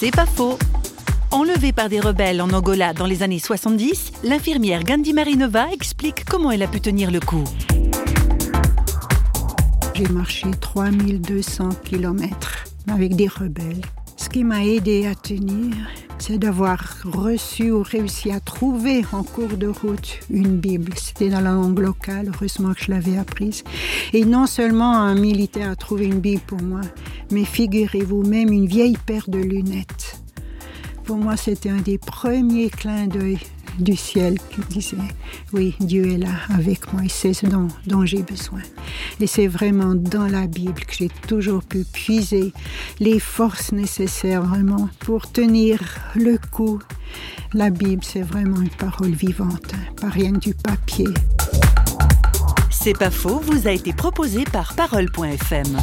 C'est 0.00 0.12
pas 0.12 0.26
faux. 0.26 0.56
Enlevée 1.32 1.72
par 1.72 1.88
des 1.88 1.98
rebelles 1.98 2.40
en 2.40 2.48
Angola 2.50 2.92
dans 2.92 3.06
les 3.06 3.24
années 3.24 3.40
70, 3.40 4.12
l'infirmière 4.22 4.84
Gandhi 4.84 5.12
Marinova 5.12 5.72
explique 5.72 6.24
comment 6.24 6.52
elle 6.52 6.62
a 6.62 6.68
pu 6.68 6.80
tenir 6.80 7.10
le 7.10 7.18
coup. 7.18 7.42
J'ai 9.94 10.06
marché 10.06 10.52
3200 10.60 11.70
km 11.84 12.64
avec 12.88 13.16
des 13.16 13.26
rebelles. 13.26 13.80
Ce 14.16 14.28
qui 14.28 14.44
m'a 14.44 14.64
aidé 14.64 15.08
à 15.08 15.16
tenir, 15.16 15.74
c'est 16.18 16.38
d'avoir 16.38 16.78
reçu 17.04 17.70
ou 17.70 17.82
réussi 17.82 18.30
à 18.30 18.40
trouver 18.40 19.04
en 19.12 19.22
cours 19.22 19.56
de 19.56 19.68
route 19.68 20.20
une 20.30 20.56
Bible. 20.56 20.92
C'était 20.96 21.30
dans 21.30 21.40
la 21.40 21.52
langue 21.52 21.78
locale, 21.78 22.30
heureusement 22.34 22.74
que 22.74 22.80
je 22.80 22.90
l'avais 22.90 23.16
apprise. 23.16 23.64
Et 24.12 24.24
non 24.24 24.46
seulement 24.46 24.96
un 24.96 25.14
militaire 25.14 25.70
a 25.70 25.76
trouvé 25.76 26.06
une 26.06 26.20
Bible 26.20 26.42
pour 26.46 26.60
moi, 26.60 26.80
mais 27.30 27.44
figurez-vous 27.44 28.22
même 28.24 28.52
une 28.52 28.66
vieille 28.66 28.98
paire 29.06 29.28
de 29.28 29.38
lunettes. 29.38 30.20
Pour 31.04 31.16
moi, 31.16 31.36
c'était 31.36 31.70
un 31.70 31.80
des 31.80 31.98
premiers 31.98 32.68
clins 32.68 33.06
d'œil 33.06 33.38
du 33.78 33.96
ciel 33.96 34.38
qui 34.50 34.60
disait, 34.68 34.96
oui, 35.52 35.74
Dieu 35.80 36.12
est 36.12 36.18
là 36.18 36.34
avec 36.54 36.92
moi 36.92 37.04
et 37.04 37.08
c'est 37.08 37.32
ce 37.32 37.46
dont, 37.46 37.68
j'ai 38.04 38.22
besoin. 38.22 38.60
Et 39.20 39.26
c'est 39.26 39.46
vraiment 39.46 39.94
dans 39.94 40.26
la 40.26 40.46
Bible 40.46 40.80
que 40.80 40.94
j'ai 40.94 41.10
toujours 41.26 41.62
pu 41.62 41.84
puiser 41.84 42.52
les 43.00 43.18
forces 43.18 43.72
nécessaires 43.72 44.42
vraiment 44.42 44.88
pour 45.00 45.30
tenir 45.30 45.80
le 46.14 46.38
coup. 46.50 46.78
La 47.54 47.70
Bible, 47.70 48.04
c'est 48.04 48.22
vraiment 48.22 48.60
une 48.60 48.68
parole 48.70 49.10
vivante, 49.10 49.72
pas 50.00 50.08
rien 50.08 50.32
du 50.32 50.54
papier. 50.54 51.08
C'est 52.70 52.96
pas 52.96 53.10
faux, 53.10 53.40
vous 53.40 53.66
a 53.66 53.72
été 53.72 53.92
proposé 53.92 54.44
par 54.44 54.74
parole.fm. 54.74 55.76